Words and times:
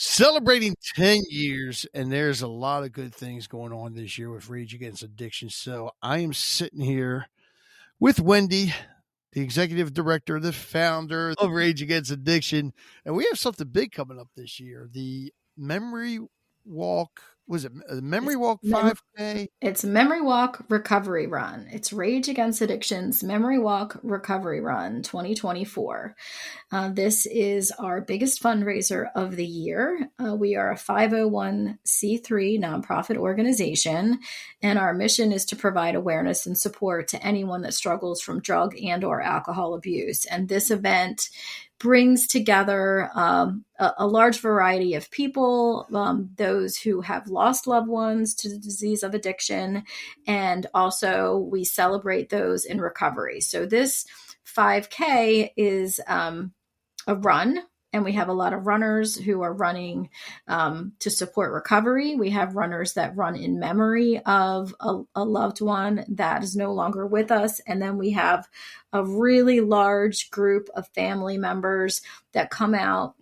celebrating 0.00 0.76
10 0.94 1.22
years 1.28 1.84
and 1.92 2.12
there's 2.12 2.40
a 2.40 2.46
lot 2.46 2.84
of 2.84 2.92
good 2.92 3.12
things 3.12 3.48
going 3.48 3.72
on 3.72 3.94
this 3.94 4.16
year 4.16 4.30
with 4.30 4.48
rage 4.48 4.72
against 4.72 5.02
addiction 5.02 5.50
so 5.50 5.90
i 6.00 6.18
am 6.18 6.32
sitting 6.32 6.80
here 6.80 7.26
with 7.98 8.20
wendy 8.20 8.72
the 9.32 9.40
executive 9.40 9.92
director 9.92 10.38
the 10.38 10.52
founder 10.52 11.34
of 11.38 11.50
rage 11.50 11.82
against 11.82 12.12
addiction 12.12 12.72
and 13.04 13.16
we 13.16 13.24
have 13.24 13.40
something 13.40 13.66
big 13.66 13.90
coming 13.90 14.20
up 14.20 14.28
this 14.36 14.60
year 14.60 14.88
the 14.92 15.32
memory 15.56 16.20
walk 16.64 17.20
was 17.48 17.64
it 17.64 17.72
a 17.88 17.96
memory 17.96 18.36
walk 18.36 18.60
5k 18.62 19.48
it's 19.60 19.82
memory 19.84 20.20
walk 20.20 20.64
recovery 20.68 21.26
run. 21.26 21.66
It's 21.72 21.92
rage 21.92 22.28
against 22.28 22.60
addictions 22.60 23.24
memory 23.24 23.58
walk 23.58 23.98
recovery 24.02 24.60
run 24.60 25.02
2024 25.02 26.14
uh, 26.70 26.90
this 26.90 27.24
is 27.26 27.72
our 27.78 28.02
biggest 28.02 28.42
fundraiser 28.42 29.06
of 29.14 29.36
the 29.36 29.46
year. 29.46 30.10
Uh, 30.18 30.34
we 30.34 30.54
are 30.54 30.72
a 30.72 30.76
501c3 30.76 31.78
nonprofit 32.60 33.16
organization 33.16 34.18
and 34.62 34.78
our 34.78 34.92
mission 34.92 35.32
is 35.32 35.46
to 35.46 35.56
provide 35.56 35.94
awareness 35.94 36.46
and 36.46 36.58
support 36.58 37.08
to 37.08 37.26
anyone 37.26 37.62
that 37.62 37.72
struggles 37.72 38.20
from 38.20 38.40
drug 38.40 38.76
and 38.82 39.02
or 39.02 39.22
alcohol 39.22 39.74
abuse. 39.74 40.26
And 40.26 40.48
this 40.48 40.70
event 40.70 41.30
brings 41.78 42.26
together 42.26 43.10
um, 43.14 43.64
a, 43.78 43.92
a, 43.98 44.06
large 44.06 44.40
variety 44.40 44.94
of 44.94 45.10
people, 45.10 45.86
um, 45.94 46.30
those 46.36 46.76
who 46.76 47.00
have 47.02 47.28
lost 47.38 47.66
loved 47.66 47.88
ones 47.88 48.34
to 48.34 48.48
the 48.48 48.58
disease 48.58 49.02
of 49.02 49.14
addiction, 49.14 49.84
and 50.26 50.66
also 50.74 51.38
we 51.38 51.64
celebrate 51.64 52.28
those 52.28 52.64
in 52.64 52.80
recovery. 52.80 53.40
So 53.40 53.64
this 53.64 54.04
5K 54.44 55.50
is 55.56 56.00
um, 56.06 56.52
a 57.06 57.14
run 57.14 57.60
and 57.92 58.04
we 58.04 58.12
have 58.12 58.28
a 58.28 58.34
lot 58.34 58.52
of 58.52 58.66
runners 58.66 59.16
who 59.16 59.40
are 59.42 59.52
running 59.52 60.10
um, 60.46 60.92
to 60.98 61.10
support 61.10 61.52
recovery. 61.52 62.16
We 62.16 62.30
have 62.30 62.54
runners 62.54 62.94
that 62.94 63.16
run 63.16 63.34
in 63.34 63.58
memory 63.58 64.20
of 64.26 64.74
a, 64.80 65.02
a, 65.14 65.24
loved 65.24 65.62
one 65.62 66.04
that 66.08 66.42
is 66.42 66.54
no 66.54 66.74
longer 66.74 67.06
with 67.06 67.30
us. 67.30 67.60
And 67.66 67.80
then 67.80 67.96
we 67.96 68.10
have 68.10 68.46
a 68.92 69.04
really 69.04 69.60
large 69.60 70.30
group 70.30 70.68
of 70.74 70.88
family 70.88 71.38
members 71.38 72.02
that 72.32 72.50
come 72.50 72.74
out 72.74 73.14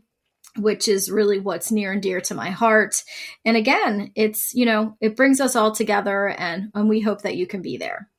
which 0.57 0.87
is 0.87 1.09
really 1.09 1.39
what's 1.39 1.71
near 1.71 1.91
and 1.91 2.01
dear 2.01 2.21
to 2.21 2.35
my 2.35 2.49
heart. 2.49 3.03
And 3.45 3.57
again, 3.57 4.11
it's, 4.15 4.53
you 4.53 4.65
know, 4.65 4.95
it 5.01 5.15
brings 5.15 5.41
us 5.41 5.55
all 5.55 5.71
together 5.71 6.27
and, 6.27 6.71
and 6.73 6.89
we 6.89 7.01
hope 7.01 7.23
that 7.23 7.35
you 7.35 7.47
can 7.47 7.61
be 7.61 7.77
there. 7.77 8.09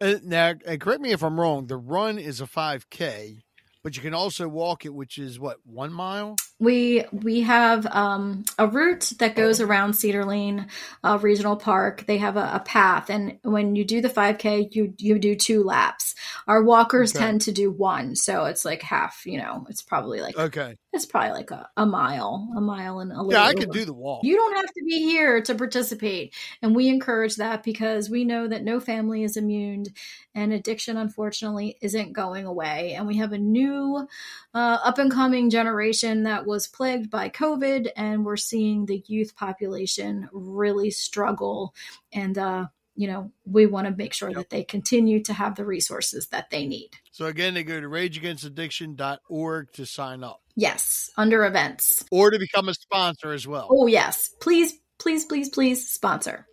Uh, 0.00 0.16
now, 0.24 0.54
and 0.66 0.80
correct 0.80 1.00
me 1.00 1.12
if 1.12 1.22
I'm 1.22 1.38
wrong, 1.38 1.66
the 1.66 1.76
run 1.76 2.18
is 2.18 2.40
a 2.40 2.46
5K, 2.46 3.38
but 3.82 3.96
you 3.96 4.02
can 4.02 4.14
also 4.14 4.48
walk 4.48 4.84
it, 4.84 4.92
which 4.92 5.18
is 5.18 5.38
what, 5.38 5.58
one 5.64 5.92
mile? 5.92 6.36
we 6.60 7.04
we 7.12 7.42
have 7.42 7.86
um, 7.86 8.44
a 8.58 8.66
route 8.66 9.12
that 9.18 9.34
goes 9.34 9.60
around 9.60 9.94
Cedar 9.94 10.24
Lane 10.24 10.68
uh, 11.02 11.18
Regional 11.20 11.56
Park. 11.56 12.06
They 12.06 12.18
have 12.18 12.36
a, 12.36 12.52
a, 12.54 12.60
path, 12.60 13.10
and 13.10 13.38
when 13.42 13.74
you 13.74 13.84
do 13.84 14.00
the 14.00 14.08
5K, 14.08 14.74
you 14.74 14.94
you 14.98 15.18
do 15.18 15.34
two 15.34 15.64
laps. 15.64 16.14
Our 16.46 16.62
walkers 16.62 17.14
okay. 17.14 17.24
tend 17.24 17.40
to 17.42 17.52
do 17.52 17.70
one, 17.70 18.14
so 18.14 18.44
it's 18.44 18.64
like 18.64 18.82
half. 18.82 19.26
You 19.26 19.38
know, 19.38 19.66
it's 19.68 19.82
probably 19.82 20.20
like 20.20 20.38
okay, 20.38 20.76
it's 20.94 21.06
probably 21.06 21.32
like 21.32 21.50
a, 21.50 21.68
a 21.76 21.84
mile, 21.84 22.48
a 22.56 22.60
mile 22.60 23.00
and 23.00 23.12
a 23.12 23.16
little. 23.16 23.32
Yeah, 23.32 23.44
I 23.44 23.54
could 23.54 23.70
do 23.70 23.84
the 23.84 23.92
walk. 23.92 24.24
You 24.24 24.36
don't 24.36 24.56
have 24.56 24.66
to 24.66 24.84
be 24.84 25.02
here 25.02 25.42
to 25.42 25.54
participate, 25.54 26.34
and 26.62 26.74
we 26.74 26.88
encourage 26.88 27.36
that 27.36 27.62
because 27.62 28.08
we 28.08 28.24
know 28.24 28.48
that 28.48 28.64
no 28.64 28.80
family 28.80 29.24
is 29.24 29.36
immune, 29.36 29.86
and 30.34 30.52
addiction 30.52 30.96
unfortunately 30.96 31.76
isn't 31.80 32.12
going 32.12 32.46
away, 32.46 32.94
and 32.94 33.06
we 33.06 33.16
have 33.18 33.32
a 33.32 33.38
new 33.38 34.06
uh, 34.54 34.78
up 34.84 34.98
and 34.98 35.10
coming 35.10 35.50
generation 35.50 36.22
that 36.22 36.46
was 36.46 36.66
plagued 36.66 37.10
by 37.10 37.28
COVID, 37.28 37.90
and 37.96 38.24
we're 38.24 38.36
seeing 38.36 38.86
the 38.86 39.02
youth 39.06 39.34
population 39.36 40.28
really 40.32 40.90
struggle. 40.90 41.74
And, 42.12 42.38
uh, 42.38 42.66
you 42.94 43.08
know, 43.08 43.32
we 43.44 43.66
want 43.66 43.88
to 43.88 43.94
make 43.96 44.12
sure 44.12 44.28
yep. 44.28 44.38
that 44.38 44.50
they 44.50 44.62
continue 44.62 45.22
to 45.24 45.32
have 45.32 45.56
the 45.56 45.64
resources 45.64 46.28
that 46.28 46.50
they 46.50 46.66
need. 46.66 46.90
So, 47.10 47.26
again, 47.26 47.54
they 47.54 47.64
go 47.64 47.80
to 47.80 47.88
rageagainstaddiction.org 47.88 49.72
to 49.72 49.86
sign 49.86 50.22
up. 50.22 50.43
Yes, 50.56 51.10
under 51.16 51.44
events. 51.44 52.04
Or 52.12 52.30
to 52.30 52.38
become 52.38 52.68
a 52.68 52.74
sponsor 52.74 53.32
as 53.32 53.46
well. 53.46 53.68
Oh, 53.70 53.86
yes. 53.86 54.30
Please, 54.40 54.72
please, 55.00 55.24
please, 55.24 55.48
please 55.48 55.90
sponsor. 55.90 56.46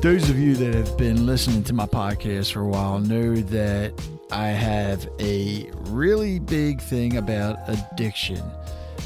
Those 0.00 0.30
of 0.30 0.38
you 0.38 0.54
that 0.56 0.74
have 0.74 0.96
been 0.96 1.26
listening 1.26 1.62
to 1.64 1.74
my 1.74 1.86
podcast 1.86 2.52
for 2.52 2.60
a 2.60 2.68
while 2.68 3.00
know 3.00 3.34
that 3.34 3.92
I 4.30 4.48
have 4.48 5.08
a 5.18 5.70
really 5.88 6.38
big 6.38 6.80
thing 6.80 7.16
about 7.16 7.58
addiction 7.68 8.42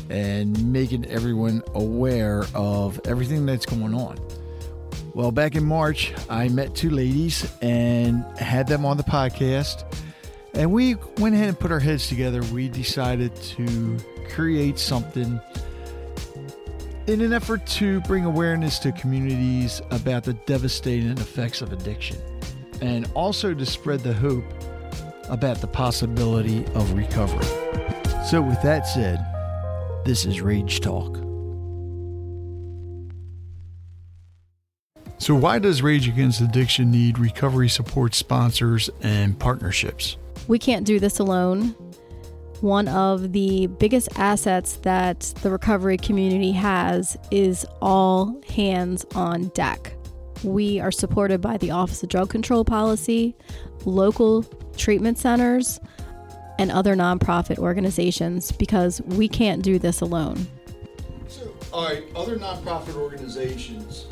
and 0.09 0.73
making 0.73 1.07
everyone 1.07 1.63
aware 1.75 2.45
of 2.55 3.01
everything 3.07 3.47
that's 3.47 3.67
going 3.67 3.95
on. 3.95 4.19
Well, 5.15 5.33
back 5.33 5.57
in 5.57 5.65
March, 5.65 6.13
I 6.29 6.49
met 6.49 6.77
two 6.77 6.91
ladies 6.91 7.51
and 7.61 8.23
had 8.39 8.69
them 8.69 8.85
on 8.85 8.97
the 8.97 9.03
podcast. 9.03 9.85
And 10.55 10.73
we 10.73 10.97
went 11.19 11.35
ahead 11.35 11.49
and 11.49 11.59
put 11.59 11.71
our 11.71 11.81
heads 11.81 12.09
together. 12.09 12.43
We 12.53 12.69
decided 12.69 13.35
to 13.37 13.99
create 14.31 14.79
something 14.79 15.41
in 17.07 17.21
an 17.21 17.33
effort 17.33 17.67
to 17.67 18.01
bring 18.03 18.25
awareness 18.25 18.79
to 18.81 18.93
communities 18.93 19.81
about 19.91 20.25
the 20.25 20.35
devastating 20.35 21.11
effects 21.13 21.61
of 21.61 21.73
addiction 21.73 22.17
and 22.81 23.11
also 23.15 23.55
to 23.55 23.67
spread 23.67 24.01
the 24.01 24.13
hope 24.13 24.45
about 25.29 25.61
the 25.61 25.67
possibility 25.67 26.65
of 26.75 26.93
recovery. 26.93 27.45
So, 28.27 28.43
with 28.43 28.61
that 28.63 28.87
said, 28.87 29.25
this 30.05 30.25
is 30.25 30.41
Rage 30.41 30.81
Talk. 30.81 31.17
So, 35.19 35.35
why 35.35 35.59
does 35.59 35.83
Rage 35.83 36.09
Against 36.09 36.41
Addiction 36.41 36.91
need 36.91 37.19
recovery 37.19 37.69
support 37.69 38.15
sponsors 38.15 38.89
and 39.03 39.39
partnerships? 39.39 40.17
We 40.51 40.59
can't 40.59 40.85
do 40.85 40.99
this 40.99 41.21
alone. 41.21 41.77
one 42.61 42.89
of 42.89 43.33
the 43.33 43.69
biggest 43.69 44.09
assets 44.19 44.79
that 44.83 45.21
the 45.43 45.51
recovery 45.51 45.97
community 45.97 46.51
has 46.51 47.17
is 47.31 47.65
all 47.81 48.37
hands 48.49 49.07
on 49.15 49.51
deck. 49.51 49.95
We 50.43 50.81
are 50.81 50.91
supported 50.91 51.41
by 51.41 51.57
the 51.59 51.71
Office 51.71 52.03
of 52.03 52.09
Drug 52.09 52.31
Control 52.31 52.65
Policy, 52.65 53.37
local 53.85 54.43
treatment 54.77 55.19
centers, 55.19 55.79
and 56.59 56.73
other 56.73 56.97
nonprofit 56.97 57.59
organizations 57.59 58.51
because 58.51 59.01
we 59.03 59.29
can't 59.29 59.63
do 59.63 59.79
this 59.79 60.01
alone. 60.01 60.49
So, 61.29 61.55
all 61.73 61.85
right, 61.85 62.03
other 62.17 62.37
nonprofit 62.37 62.97
organizations 62.97 64.07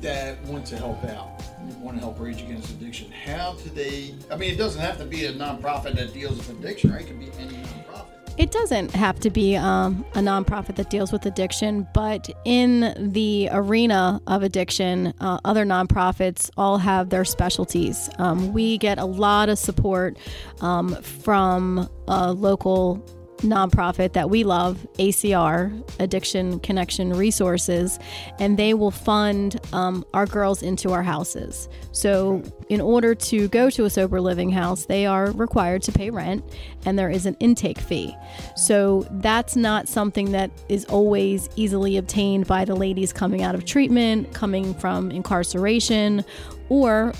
that 0.00 0.42
want 0.44 0.64
to 0.68 0.78
help 0.78 1.04
out, 1.04 1.37
want 1.80 1.96
to 1.96 2.02
help 2.02 2.18
Rage 2.20 2.42
Against 2.42 2.70
Addiction, 2.70 3.10
how 3.10 3.54
do 3.54 3.70
they? 3.70 4.14
I 4.30 4.36
mean, 4.36 4.52
it 4.52 4.56
doesn't 4.56 4.80
have 4.80 4.98
to 4.98 5.04
be 5.04 5.26
a 5.26 5.32
nonprofit 5.32 5.94
that 5.96 6.12
deals 6.12 6.38
with 6.38 6.50
addiction, 6.50 6.92
right? 6.92 7.02
It 7.02 7.06
can 7.06 7.18
be 7.18 7.30
any 7.38 7.54
nonprofit. 7.54 8.18
It 8.38 8.52
doesn't 8.52 8.92
have 8.92 9.18
to 9.20 9.30
be 9.30 9.56
um, 9.56 10.04
a 10.14 10.20
nonprofit 10.20 10.76
that 10.76 10.90
deals 10.90 11.10
with 11.10 11.26
addiction, 11.26 11.88
but 11.92 12.30
in 12.44 12.94
the 13.12 13.48
arena 13.50 14.20
of 14.28 14.44
addiction, 14.44 15.12
uh, 15.20 15.40
other 15.44 15.64
nonprofits 15.64 16.48
all 16.56 16.78
have 16.78 17.10
their 17.10 17.24
specialties. 17.24 18.08
Um, 18.18 18.52
we 18.52 18.78
get 18.78 18.98
a 18.98 19.04
lot 19.04 19.48
of 19.48 19.58
support 19.58 20.18
um, 20.60 20.94
from 21.02 21.90
a 22.06 22.32
local 22.32 23.04
nonprofit 23.38 24.12
that 24.12 24.30
we 24.30 24.44
love, 24.44 24.86
ACR, 24.98 25.82
Addiction 26.00 26.60
Connection 26.60 27.12
Resources, 27.12 27.98
and 28.38 28.56
they 28.56 28.74
will 28.74 28.90
fund 28.90 29.60
um, 29.72 30.04
our 30.14 30.26
girls 30.26 30.62
into 30.62 30.92
our 30.92 31.02
houses. 31.02 31.68
So, 31.92 32.42
in 32.68 32.80
order 32.80 33.14
to 33.14 33.48
go 33.48 33.70
to 33.70 33.84
a 33.84 33.90
sober 33.90 34.20
living 34.20 34.50
house, 34.50 34.86
they 34.86 35.06
are 35.06 35.30
required 35.32 35.82
to 35.82 35.92
pay 35.92 36.10
rent 36.10 36.44
and 36.84 36.98
there 36.98 37.10
is 37.10 37.26
an 37.26 37.36
intake 37.40 37.78
fee. 37.78 38.14
So, 38.56 39.06
that's 39.12 39.56
not 39.56 39.88
something 39.88 40.32
that 40.32 40.50
is 40.68 40.84
always 40.86 41.48
easily 41.56 41.96
obtained 41.96 42.46
by 42.46 42.64
the 42.64 42.74
ladies 42.74 43.12
coming 43.12 43.42
out 43.42 43.54
of 43.54 43.64
treatment, 43.64 44.32
coming 44.34 44.74
from 44.74 45.10
incarceration, 45.10 46.24
or 46.68 47.12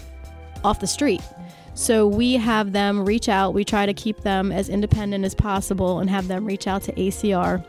off 0.65 0.81
the 0.81 0.87
street. 0.87 1.23
So 1.79 2.09
we 2.09 2.35
have 2.35 2.73
them 2.73 3.05
reach 3.05 3.29
out. 3.29 3.55
We 3.55 3.65
try 3.65 3.87
to 3.87 3.95
keep 3.95 4.23
them 4.23 4.51
as 4.51 4.69
independent 4.69 5.25
as 5.25 5.33
possible 5.33 6.01
and 6.01 6.11
have 6.11 6.27
them 6.27 6.45
reach 6.45 6.67
out 6.67 6.83
to 6.83 6.93
ACR. 6.95 7.65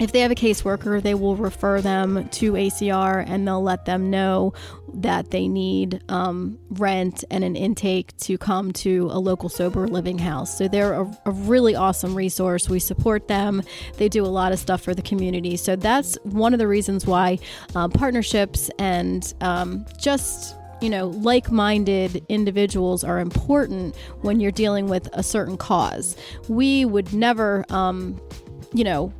If 0.00 0.10
they 0.10 0.18
have 0.18 0.32
a 0.32 0.34
caseworker, 0.34 1.00
they 1.00 1.14
will 1.14 1.36
refer 1.36 1.80
them 1.80 2.28
to 2.30 2.54
ACR 2.54 3.24
and 3.24 3.46
they'll 3.46 3.62
let 3.62 3.84
them 3.84 4.10
know 4.10 4.52
that 4.94 5.30
they 5.30 5.46
need 5.46 6.02
um, 6.08 6.58
rent 6.70 7.22
and 7.30 7.44
an 7.44 7.54
intake 7.54 8.16
to 8.16 8.36
come 8.36 8.72
to 8.72 9.08
a 9.12 9.20
local 9.20 9.48
sober 9.48 9.86
living 9.86 10.18
house. 10.18 10.58
So 10.58 10.66
they're 10.66 10.94
a, 10.94 11.18
a, 11.24 11.30
really 11.30 11.76
awesome 11.76 12.16
resource. 12.16 12.68
We 12.68 12.80
support 12.80 13.28
them. 13.28 13.62
They 13.96 14.08
do 14.08 14.24
a 14.24 14.26
lot 14.26 14.50
of 14.50 14.58
stuff 14.58 14.82
for 14.82 14.92
the 14.92 15.02
community. 15.02 15.56
So 15.56 15.76
that's 15.76 16.18
one 16.24 16.52
of 16.52 16.58
the 16.58 16.66
reasons 16.66 17.06
why 17.06 17.38
uh, 17.76 17.86
partnerships 17.86 18.70
and 18.80 19.32
um, 19.40 19.86
just 19.98 20.56
you 20.82 20.90
know, 20.90 21.06
like 21.08 21.50
minded 21.50 22.24
individuals 22.28 23.04
are 23.04 23.20
important 23.20 23.96
when 24.22 24.40
you're 24.40 24.50
dealing 24.50 24.88
with 24.88 25.08
a 25.12 25.22
certain 25.22 25.56
cause. 25.56 26.16
We 26.48 26.84
would 26.84 27.12
never, 27.14 27.64
um, 27.70 28.20
you 28.74 28.82
know, 28.82 29.12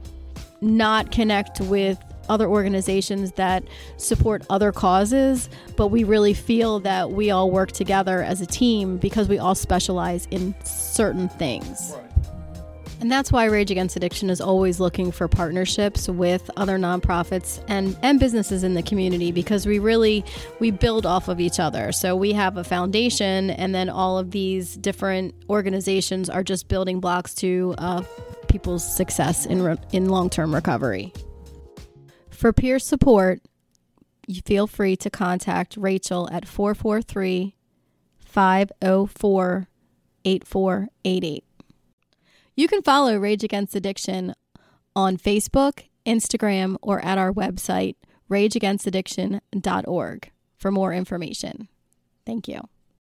not 0.60 1.12
connect 1.12 1.60
with 1.60 1.98
other 2.28 2.46
organizations 2.46 3.32
that 3.32 3.64
support 3.96 4.44
other 4.50 4.72
causes, 4.72 5.48
but 5.76 5.88
we 5.88 6.04
really 6.04 6.34
feel 6.34 6.80
that 6.80 7.12
we 7.12 7.30
all 7.30 7.50
work 7.50 7.72
together 7.72 8.22
as 8.22 8.40
a 8.40 8.46
team 8.46 8.96
because 8.96 9.28
we 9.28 9.38
all 9.38 9.54
specialize 9.54 10.26
in 10.30 10.54
certain 10.64 11.28
things. 11.28 11.94
Right. 11.94 12.11
And 13.02 13.10
that's 13.10 13.32
why 13.32 13.46
Rage 13.46 13.72
Against 13.72 13.96
Addiction 13.96 14.30
is 14.30 14.40
always 14.40 14.78
looking 14.78 15.10
for 15.10 15.26
partnerships 15.26 16.08
with 16.08 16.48
other 16.56 16.78
nonprofits 16.78 17.60
and, 17.66 17.98
and 18.00 18.20
businesses 18.20 18.62
in 18.62 18.74
the 18.74 18.82
community 18.84 19.32
because 19.32 19.66
we 19.66 19.80
really 19.80 20.24
we 20.60 20.70
build 20.70 21.04
off 21.04 21.26
of 21.26 21.40
each 21.40 21.58
other. 21.58 21.90
So 21.90 22.14
we 22.14 22.32
have 22.32 22.58
a 22.58 22.62
foundation 22.62 23.50
and 23.50 23.74
then 23.74 23.90
all 23.90 24.18
of 24.18 24.30
these 24.30 24.76
different 24.76 25.34
organizations 25.50 26.30
are 26.30 26.44
just 26.44 26.68
building 26.68 27.00
blocks 27.00 27.34
to 27.34 27.74
uh, 27.78 28.04
people's 28.46 28.84
success 28.84 29.46
in, 29.46 29.62
re- 29.62 29.78
in 29.90 30.08
long-term 30.08 30.54
recovery. 30.54 31.12
For 32.30 32.52
peer 32.52 32.78
support, 32.78 33.42
you 34.28 34.42
feel 34.42 34.68
free 34.68 34.94
to 34.98 35.10
contact 35.10 35.76
Rachel 35.76 36.28
at 36.30 36.46
443 36.46 37.56
504 38.20 39.68
8488. 40.24 41.44
You 42.54 42.68
can 42.68 42.82
follow 42.82 43.16
Rage 43.16 43.44
Against 43.44 43.74
Addiction 43.74 44.34
on 44.94 45.16
Facebook, 45.16 45.84
Instagram, 46.04 46.76
or 46.82 47.02
at 47.04 47.16
our 47.16 47.32
website, 47.32 47.96
rageagainstaddiction.org 48.30 50.30
for 50.56 50.70
more 50.70 50.92
information. 50.92 51.68
Thank 52.26 52.48
you. 52.48 52.68